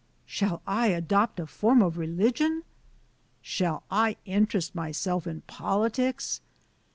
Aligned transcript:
Shall 0.25 0.63
I 0.65 0.87
adopt 0.87 1.39
a 1.39 1.45
form 1.45 1.83
of 1.83 1.95
religion? 1.99 2.63
Shall 3.43 3.83
I 3.91 4.17
interest 4.25 4.73
myself 4.73 5.27
in 5.27 5.41
politics? 5.41 6.41